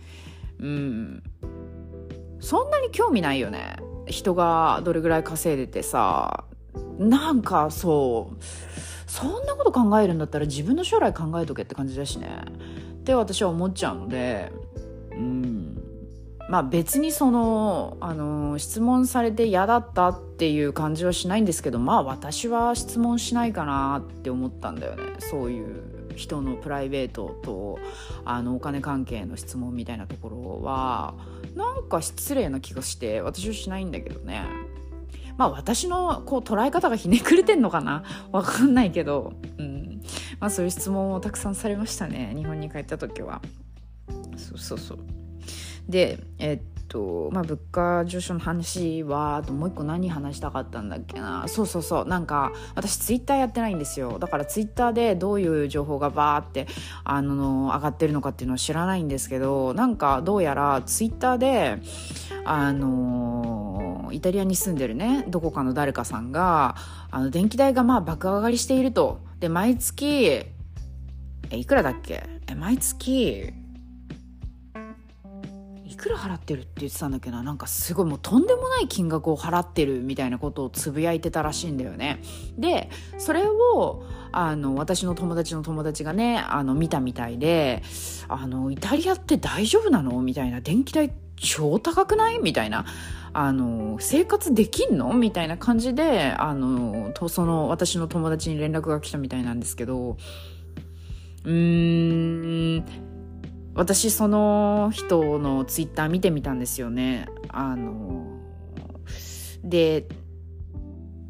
[0.60, 1.24] うん。
[2.40, 3.78] そんなに興味ないよね。
[4.08, 6.46] 人がどれぐらい稼いでてさ。
[6.98, 8.44] なんかそう。
[9.08, 12.30] そんなこと考えるんだったら自分の将来考えとけって感じだしね。
[12.96, 14.52] って私は思っちゃうので。
[15.12, 15.83] うん。
[16.50, 25.82] まあ別にその、あの質問されて嫌だったっていう感じはしないんですけどまあ私は質問しないかなって思ったんだよねそういう
[26.16, 27.80] 人のプライベートと
[28.26, 31.16] あのお金関係の質問みたいなところは
[31.56, 34.44] なんか失礼な気がして私はしないんだけどね
[35.38, 38.04] まあ私のこう捉え方がひねくれてんのかな？
[38.32, 40.04] わかんないけど、うん。
[40.40, 42.34] まあそういう質問をたくさんされましたね。
[42.36, 43.42] 日本に帰った時は。
[44.38, 45.00] そうそうそう。
[45.90, 51.46] で、えっと、まあ物価上昇の話は、あともう一個何話したかったんだっけな。
[51.48, 52.08] そうそうそう。
[52.08, 54.20] なんか、私ツイッターやってないんですよ。
[54.20, 56.68] だからツイッターでどういう情報がバーって、
[57.04, 61.82] あの、上がってるのかっていうのは知らないんですけど、なんかどうやらツイッターで、
[62.46, 66.76] あのイタリアに住んでるねどこかの誰かさんが
[67.10, 70.52] あの電気代がまあ爆上がりしているとで毎月え
[71.52, 72.22] いくらだっけ？
[72.48, 73.54] え毎月
[76.04, 82.22] くら払ってるって言ってたんだけどなんかすごいもうとんでもない金額を払ってるみたいなことをつぶやいてたらしいんだよね。
[82.58, 87.84] でそれをあの私の友達の友達がねあの見たみたいで
[88.28, 90.22] あのイタリアって大丈夫なの？
[90.22, 90.60] みたいな。
[90.60, 92.40] 電気代超高くない？
[92.40, 92.86] みたいな。
[93.36, 95.12] あの、生活できんの？
[95.14, 100.18] みたいな感じで、あの、と、その、私の友達に連絡が来たみたいなんですけど、
[101.44, 102.86] うーん、
[103.76, 107.28] 私その人のツイッター見てみたんですよね。
[107.50, 108.28] あの、
[109.64, 110.08] で、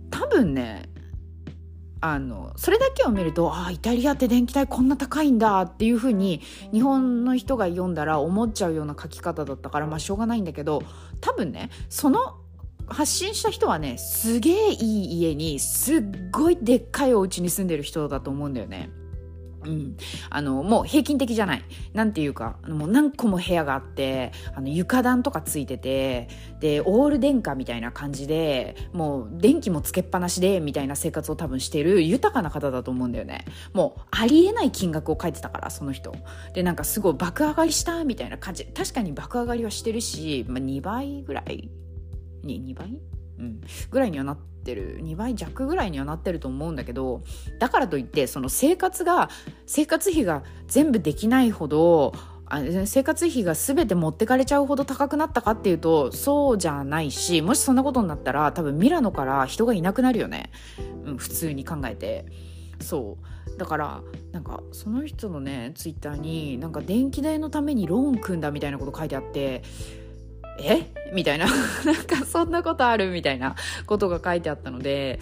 [0.10, 0.89] 多分ね、
[2.06, 6.41] あのそれだけを見るとああイタリアって電気代こんな高いんだっていうふうに
[6.73, 10.84] 日本の人が読んだら思っちゃうような書き方だったからまあしょうがないんだけど
[11.21, 12.36] 多分ねその
[12.88, 18.89] 発信した人はねすげえいい家にすっごいでっかいお家に住んでる人だと思うんだよね。
[19.65, 19.97] うん。
[20.30, 21.63] あの、もう平均的じゃない。
[21.93, 26.28] なんていうか、もう何個も部屋があって、あの、床暖とかついてて、
[26.60, 33.45] で、オール電化みたいな感じで、もう電気もつけっぱなしで、みたいな生活を多分してる豊かな方だと思うんだよね。
[33.73, 36.13] もう、ありえない金額を書いてたから、その人。
[36.54, 38.65] で、なんかすごい爆上がりしたみたいな感じ。
[38.65, 41.69] 確かに爆上がりはしてるし、まあ、2倍ぐらい
[42.43, 42.99] に、2倍？
[43.39, 43.62] うん。
[43.91, 45.02] ぐらいにはなってる。
[45.04, 47.22] 2倍弱ぐらいにはなってると思うんだけど
[47.60, 49.30] だからといってその生活が
[49.65, 52.13] 生活費が全部できないほど
[52.86, 60.52] 生活費が全て持ってかれちゃうほど高くなったかっていうとそうじゃないしもしそんなことになったら多分ミラノから人がいなくなるよね、
[61.06, 62.26] うん、普通に考えて。
[62.80, 63.58] そう。
[63.58, 69.63] だからなんかその人のねツイッターになんか電気代のためにローン組んだみたいなこと書いてあって
[70.60, 70.84] え？
[71.13, 71.46] みたいな。
[71.86, 75.20] なんかそんなことあるみたいなことが書いてあったので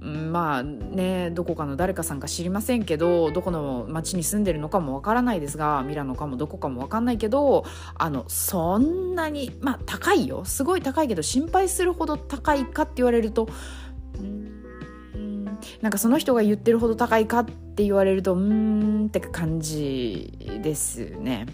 [0.00, 7.64] まあねどこかの誰かさんか知りませんけどどこの町に住んでるのかもわからないですがミラノかもどこかもわかんないけど
[7.94, 10.44] あのそんなにまあ高いよ。
[10.44, 13.48] すごい高いけど心配するほど高いかって言われると
[14.18, 18.40] うんなんかその人が言ってるほど高いかって言われるとうー
[19.04, 21.46] んって感じですね。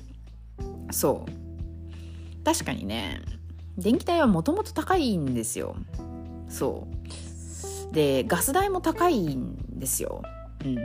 [0.90, 1.49] そう。
[2.44, 3.22] 確かにね
[3.78, 5.76] 電気代はもともと高いんですよ
[6.48, 6.86] そ
[7.90, 10.22] うでガス代も高いんですよ、
[10.64, 10.78] うん、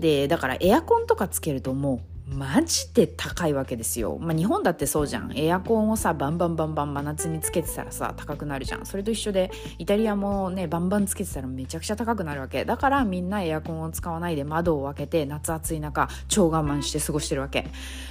[0.00, 4.18] でだからエアコンとかつけるともうマジで高いわけですよ。
[4.20, 5.32] まあ、日本だってそうじゃん。
[5.34, 8.84] エアコンをさ、バンバンバンバン真夏につけてたらさ、高くなるじゃん。
[8.84, 12.64] それと一緒で、イタリアもね、バンバンつけてたらめちゃくちゃ高くなるわけ。
[12.66, 17.66] だからみんなエアコンを使わないで窓を開けて、夏暑い中、超我慢して過ごしてるわけ。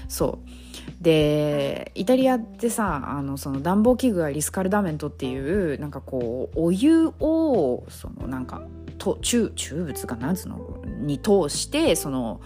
[0.08, 0.67] そう。
[1.02, 8.62] でイタリアってさあのその暖房器具がリスカルダメントっていうなんかこうお湯をそのなんか
[8.98, 10.34] と中中物かな？
[10.34, 12.42] んつうのに通してその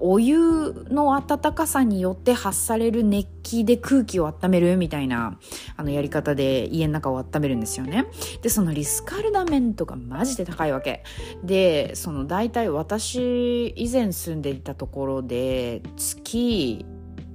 [0.00, 5.38] お湯の温かさによって発される熱気で空気を温めるみたいな
[5.76, 8.06] あのやり方で家の中を温めるんですよね。
[8.42, 11.04] で、そのリスカルダメントがマジで高いわけ。
[11.44, 16.84] で、その大体私以前住んでいたところで月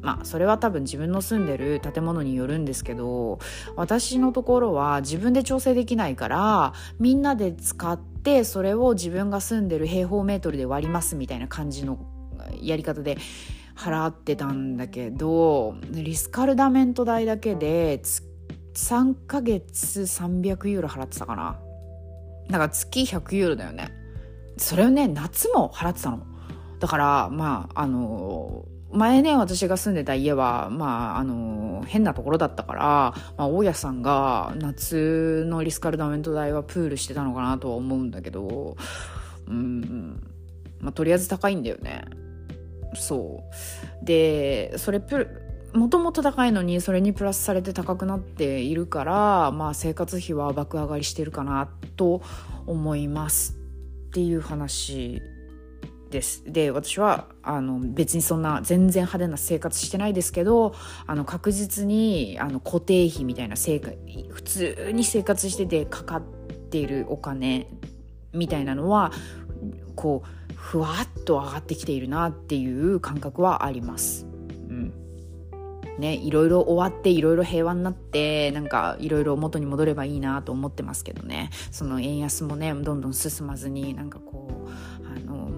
[0.01, 3.39] まあそれは多分自分の住んでる建物によるんですけど
[3.75, 11.99] 私のところは自分で調整できないからみんなで使ってそれを自分が住んでる平方メートルで割りますみたいな感じの
[12.61, 13.17] やり方で
[13.75, 18.01] 払ってたんだけどリスカルダメント代だけで
[18.73, 21.59] 3ヶ月300ユーロ払ってたかな。
[22.49, 23.89] だから月100ユーロだよね。
[24.57, 26.25] それをね夏も払ってたの。
[26.79, 38.75] だからまああの前ね、私が住んでた家は、まあ、あの、変なところだったから、まあ、大家さんが夏のリスカルダメント代はプールしてたのかなとは思うんだけど、
[39.47, 40.21] うん、
[40.79, 42.05] まあ、とりあえず高いんだよね。
[42.95, 43.43] そ
[44.01, 44.05] う。
[44.05, 45.27] で、それプ
[45.73, 52.23] もともと高いのにそれにプラスされて高くなっているから、まあ、生活費は爆上がりしてるかなと
[52.65, 53.55] 思います
[54.07, 55.21] っていう話
[56.09, 56.43] です。
[56.45, 60.73] で、私は、あの、別にそんな全然派手な生活してないですけど、
[61.07, 63.97] あの、確実に、あの、固定費みたいな生活、
[64.29, 66.21] 普通に生活しててかかっ
[66.69, 67.67] ているお金
[68.33, 69.11] みたいなのは、
[69.95, 74.29] こう、ふわっと上がってきているなっていう感覚はあります。
[75.99, 84.69] ね、いろいろ終わっていろいろ平和になってなんかいろいろ元に戻ればいいなと思ってますけどねその円安もねどんどん進まずになんかこう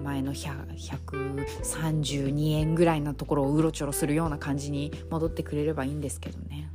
[0.02, 6.68] 前の132円ぐらいのところをうろちょろするような感じに戻ってくれればいいんですけどね。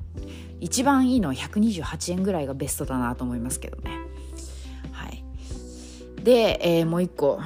[0.59, 3.91] 一番いいのは128円ぐらいがベストだなと思いますけどね。
[4.91, 5.23] はい。
[6.23, 7.39] で、えー、もう一個、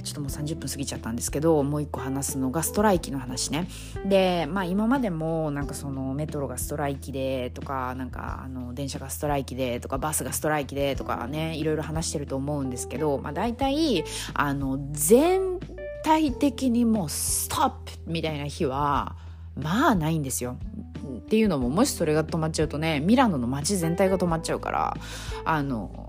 [0.00, 3.68] ー、ちょっともう30分過ぎちゃったんですけどもう一個話すのがストライキの話ね
[4.04, 15.58] でまあ今までもなんかそのメトロがストライキでとかなんかあの電車がストライキでとかバスがストライキでとかねいろいろ話してると思うんですけど、まあ、大体あの全
[16.04, 19.16] 体的にもうストップみたいな日は
[19.56, 20.56] まあないんですよ。
[21.18, 24.96] っていうのももしそれが止まっちゃうとねミラノの街全体が止まっちゃうから
[25.44, 26.07] あの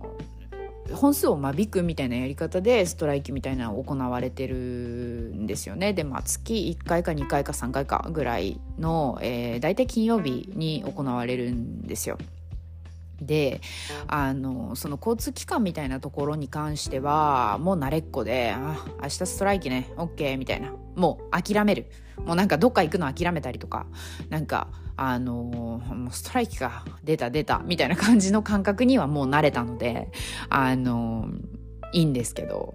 [0.93, 12.17] 本数を間引くみたいなやり方でストライキみたいなの行われてるんですよねでまあ月1回か2回か3回かぐらいの、えー、大体金曜日に行われるんですよ。
[13.21, 13.61] で
[14.07, 20.73] あのその交通機関みたいなところに関してはもう慣れっこで「あ明日ストライキね OK」みたいな。
[20.95, 21.85] もう諦める。
[22.25, 23.85] もうなんかどっか行くの諦めたりとか
[24.29, 30.11] なんかあのもうストライキが出た出たみたいな感じの感覚にはもう慣れたので
[30.49, 31.29] あの
[31.93, 32.73] いいんですけど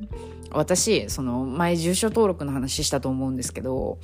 [0.54, 3.98] 私、その前住所登録の話したと思うんですけど、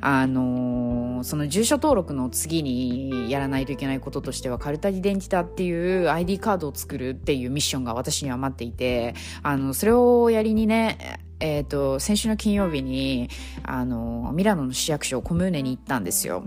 [0.00, 13.28] あのー、その住所登録の次にやらないといけないこととしては、カルタディデンティタっていう ID カードを作るっていうミッションが私には待っていて、あの、それをやりにね、えっ、ー、と、先週の金曜日に、
[13.62, 16.44] あの、ミラノの市役所コムーネに行ったんですよ。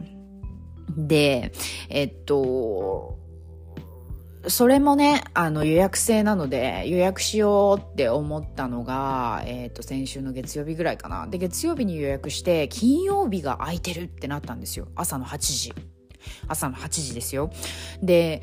[0.97, 1.51] で、
[1.89, 3.22] えっと、
[4.47, 11.27] それもね、あの予約制なので予約しようって思ったのが、え、ー、と、先週の月曜日ぐらいかな。
[11.27, 14.87] で、月曜日に予約して、金曜日が空いてるってなったんですよ。
[14.95, 15.73] 朝の8時。
[16.47, 17.51] 朝の8時ですよ。
[18.01, 18.41] で、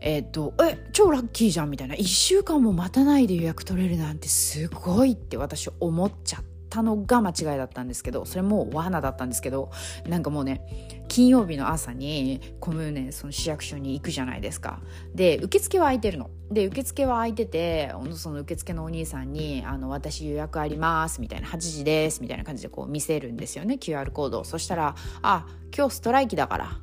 [0.00, 1.94] えっ、ー、と、え、超ラッキーじゃんみたいな。
[1.94, 6.57] 1週間も待たないで予約取れるなんてすごいって私思っちゃって。
[6.68, 9.70] たのが間違いだったんですけどそれも罠だったんですけど
[10.06, 14.80] なんかもうね金曜日の朝にコムーネその市役所に行くじゃないですか。
[15.14, 16.30] で受付は空いてるの。
[16.50, 24.44] で受付は空いててその受付のお兄さんに「あの私予約あります」みたいな「8時です」みたいな感じでこう見せるんですよね QR コードを。
[24.44, 25.46] そしたら「あ
[25.76, 26.78] 今日ストライキだから」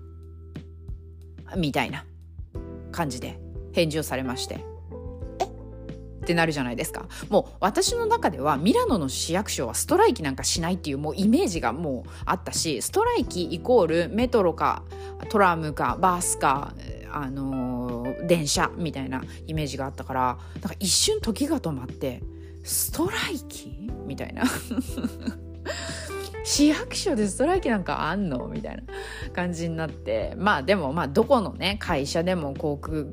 [1.57, 2.05] みたいな
[2.91, 3.39] 感じで
[3.73, 4.74] 返事をされまして。
[6.25, 7.07] ってなるじゃないですか。
[7.29, 14.83] もう私の中ではミラノの市役所はストライキなんかしないっていうもうイメージがもうあったし、ストライキイコールメトロか
[15.29, 16.73] トラムかバスか、
[17.11, 22.21] あのー、電車みたいなイメージがあったから、なんか一瞬時が止まって、
[22.63, 24.43] ストライキみたいな。
[26.43, 28.83] 市役所でストライキなんかあんのみたいな
[29.33, 33.05] 感じになってまあでもまあどこのね会社でも航空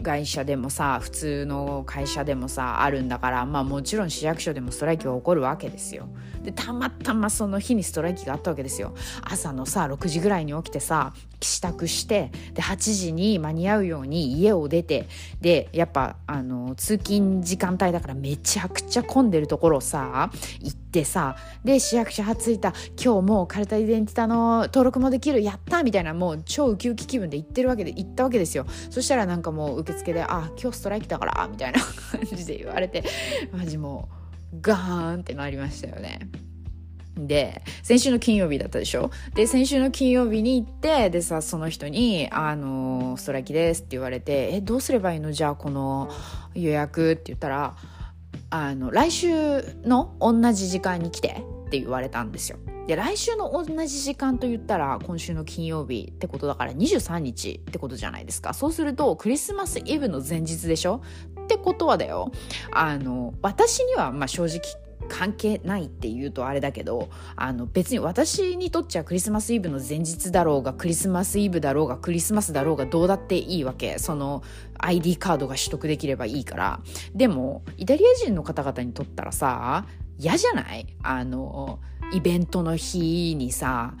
[0.00, 6.08] 会社でもさ普通の会社でもさあるんだからまあもちろん市役所でもストライキは起こるわけですよ。
[6.42, 8.94] でたまたまその日にストライキがあったわけですよ。
[9.22, 15.08] 朝のさ6時ぐらいに起きてさ支度してで8時に間に合うように家を出て
[15.40, 20.30] でやっぱあの通勤時間帯だからめちゃくちゃ混んでるところをさ
[20.60, 33.04] 行ってさで市役所はついた今日もうカルタイデンティタの登録もできるやったみたいなもう超ウキウキ気分で行ってるわけで行ったわけですよそしたらなんかもう受付で「あ今日ストライキだから」みたいな感じで言われて
[33.52, 34.08] マジも
[34.52, 36.28] うガーンってなりましたよね。
[37.16, 39.10] で、先週の金曜日だったでしょ？
[39.34, 45.30] で、先週の金曜日に行って、でさ、その人に、あの、ストライキですって言われて、え、どうすればいいの？
[45.30, 46.10] じゃあ、この
[46.54, 47.76] 予約って言ったら、
[48.48, 49.28] あの、来週
[49.84, 52.58] の同じ時間に来てって言われたんですよ。
[52.86, 58.54] で、来週の同じ時間と言ったら、今週の金曜日ってことだから23日ってことじゃないですか。
[58.54, 61.02] そうすると、クリスマスイブの前日でしょ？
[61.42, 62.32] ってことはだよ。
[62.72, 64.60] あの、私には、まあ正直、
[65.10, 74.42] 関係ないって言うとあれだけどあの別に私にとっちゃクリスマスイブの前日だろうがクリスマスイブだろうがクリスマスだろうがどうだっていいわけその
[74.78, 76.80] ID カードが取得できればいいから
[77.14, 79.84] でもイタリア人の方々にとったらさ
[80.20, 80.86] 嫌じゃない？
[81.02, 81.78] あの
[82.12, 83.94] イベントの日にさ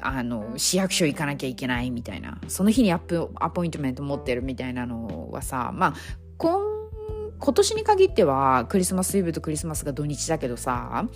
[0.00, 2.38] あの市役所行かなきゃいけないみたいな。
[2.48, 5.94] その日にアップアポイントメント持ってるみたいなのはさまあ
[6.36, 6.58] 今
[7.38, 11.06] 今年に限ってはクリスマスイブとクリスマスが土日だけどさ、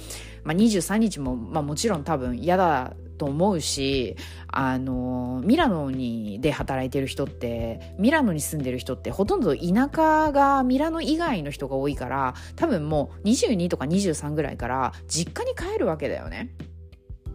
[0.43, 4.17] まあ、23日も、まあ、もちろん多分嫌だと思うし
[4.49, 16.55] あのミラノにで働いてる人ってミラノに住んでる人ってほとんど田舎がミラノ以外の人が多いから多分もう22とか23ぐらいから実家に帰るわけだよね。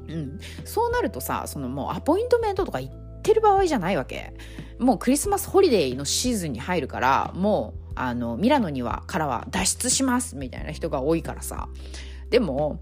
[0.07, 4.33] うん、そうなるとさそのもうアポイントメントとか行ってる場合じゃないわけ。
[4.79, 11.69] もうクリスマスホリデーのシーズンに入るからもうあのミラノにはからは脱出しますみたいな人が多いからさ。
[12.29, 12.79] でも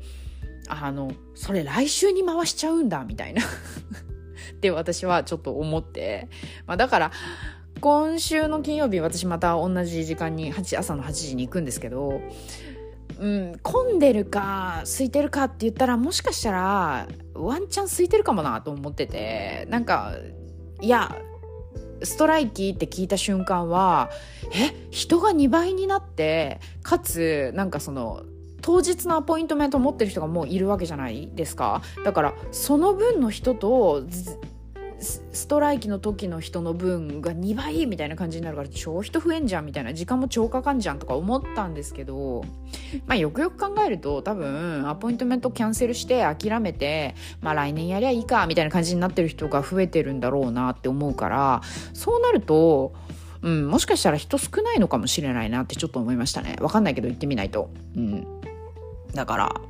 [0.70, 3.42] あのそれ来週に回しちゃうんだみたいな。
[4.52, 6.28] って私はちょっと思って、
[6.66, 7.12] まあ、だから
[7.80, 12.22] 今週の金曜日私また同じ時間に朝の8時に行くんですけど
[13.20, 20.14] うん、混んでるか空いてるかって言ったらもしかしたらワンチャン空いてるかもなと思っててなんか
[20.82, 21.18] いや
[22.02, 24.10] ストライキって聞いた瞬間は
[24.54, 28.24] え人が2倍になってかつなんかその
[28.62, 34.04] 当日のアポイントメント持ってる人がもういるわけじゃないですかだからその分の人と
[35.02, 42.44] ストライキの時の人の分が2倍みたいな感じになるから超人増えんじゃんみたいな時間も超かかんじゃんとか思ったんですけど
[43.08, 51.62] まあよくよく考えると多分アポイントメントキャンセルして諦めてまあ来年やりゃいいかみたいな感じになってる人が増えてるんだろうなって思うから
[51.94, 52.94] そうなると
[53.42, 56.58] うん、もしかしたら人少ないのかもしれないなってちょっと思いましたね。
[56.60, 57.70] わかんないけど行ってみないと。
[57.96, 58.28] うん。
[59.14, 59.62] だから、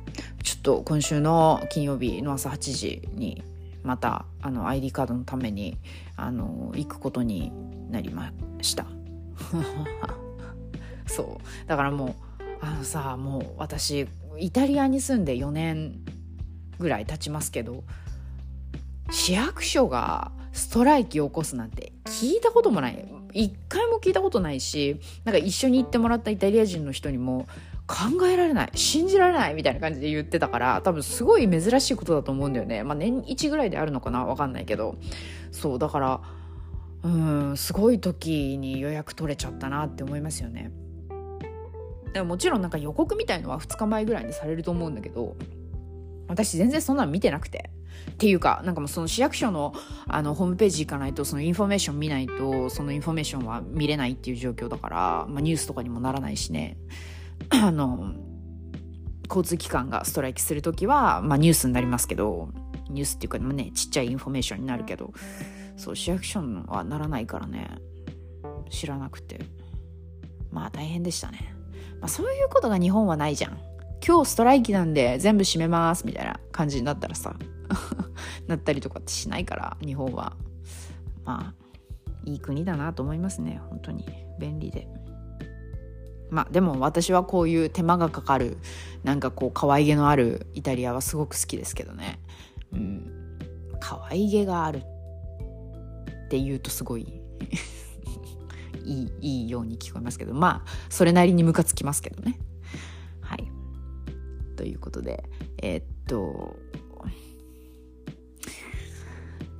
[0.42, 3.42] ちょっと今週の金曜日の朝8時に
[3.82, 5.78] またあの ID カードのために
[6.16, 7.52] あの行くことに
[7.90, 8.86] なりました。
[11.06, 11.68] そう。
[11.68, 12.14] だからもう
[12.60, 14.06] あのさもう私
[14.38, 16.00] イタリアに住んで4年
[16.78, 17.84] ぐらい経ちますけど
[19.10, 23.06] 市役所がストライキを起こすなんて聞いたこともない。
[23.32, 27.46] 一回も聞いたことないしなんか一緒に行ってもらったイタリア人の人にも
[27.90, 34.96] 考えられない信じられないみたいな感じで言ってたから多分すごい珍しいことだと思うんだよねまあ年1ぐらいであるのかなわかんないけど
[35.50, 36.20] そうだから
[37.02, 40.70] うんすごい時に予約取れちゃったなって思いますよね。
[42.12, 45.36] でももちろんなんか予告みたいのは2日前ぐらいにされると思うんだけど
[46.28, 47.70] 私全然そんなの見てなくて。
[48.12, 49.74] っていうか、なんかもうその市役所の
[50.06, 56.78] あのホームページ行かないと、そのインフォメーション見ないと、そのインフォメーションは見れないっていう状況だから、まあニュースとかにもならないしね。
[57.50, 58.14] あの、
[59.28, 62.50] 交通機関がストライキするときは、まあニュースになりますけど、
[62.90, 65.12] ニュースっていうかね、ちっちゃいインフォメーションになるけど、
[65.76, 67.68] そう、市役所はならないからね、
[68.70, 69.40] 知らなくて。
[70.50, 71.54] まあ大変でしたね。
[72.00, 73.70] まあそういうことが日本はないじゃん。
[74.06, 77.36] 今日ストライキなんで全部閉めますみたいな感じになったらさ
[78.48, 80.36] なったりとかってしないから日本は
[81.24, 81.54] まあ
[82.24, 84.04] いい国だなと思いますね本当に
[84.38, 84.88] 便利で
[86.30, 88.58] まあでも私はこういう手間がかかる
[89.04, 92.18] なんかこう可愛げのあるイタリアはすごく好きですけどね。
[92.72, 93.38] うん。
[93.80, 97.20] 可愛げがあるって言うとすごい
[98.84, 100.34] いいいいように聞こえますけど。
[100.34, 102.38] まあそれなりにムカつきますけどね。
[103.20, 103.50] はい。
[104.56, 105.24] ということで
[105.58, 106.56] えー、っと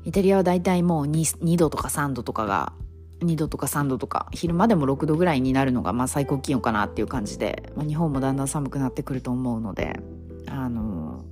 [0.05, 2.73] イタリアは大体もう 2, 2度とか3度とかが
[3.21, 10.01] 2度とか3度とか昼間でも6度ぐらいになるのがまあ最高気温かなっていう感じで、まあ、日本もだんだん寒くなってくると思うので
[10.47, 11.25] あの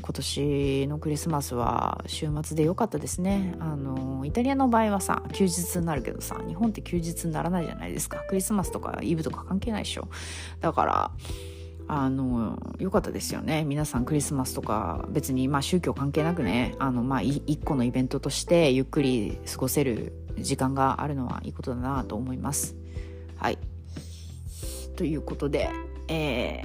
[0.00, 3.56] 今年のクリスマスは週末で良かったですね。
[3.60, 8.22] あのイタリアの場合はさ休日になるけどさ日本って休日にならないじゃないですか。
[8.28, 10.08] クリスマスとかイブとか関係ないでしょ。
[10.60, 11.10] だから
[11.88, 13.64] あの良かったですよね。
[13.64, 22.74] 皆さんクリスマスとか別にまあ宗教関係なくねあのまあ一個のイベントとしてゆっくり過ごせる時間があるのはいいことだなと思います。
[23.36, 23.58] はい。
[24.96, 25.68] ということで
[26.08, 26.62] え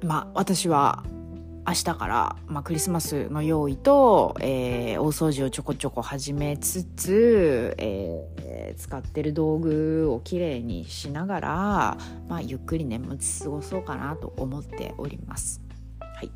[0.00, 1.04] ー、まあ私は
[1.66, 11.48] 明日から、まあ、クリスマスの用意と、えー、大掃除をちょこちょこ始めつつ、えー、使ってる道具をきれいにしながら、
[12.28, 15.62] まあ、ゆっくり年末過ごそうかなと思っております。
[16.00, 16.30] はい。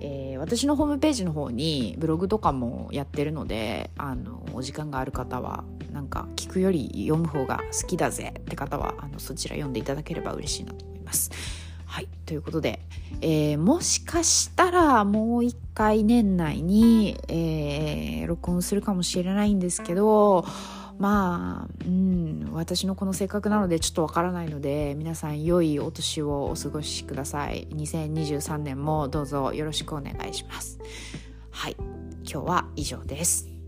[0.00, 11.30] えー、私のホームページの方にブログとかもやってるのであのお時間がある方はなんか聞くより読む方が好きだぜって方はあのそちら読んでいただければ嬉しいなと思います。
[11.90, 12.08] はい。
[12.24, 12.78] ということで、
[13.20, 20.44] えー、もしかしたらもう一回年内に、えー、録音するかもしれないんですけど、
[21.00, 27.66] まあ、うん、私のこの性格なのでちょっとわからないので、皆さん良いお年をお過ごしください。
[27.70, 30.78] 2023年もどうぞよろしくお願いします。
[31.50, 31.76] はい。
[32.22, 33.59] 今日は以上です。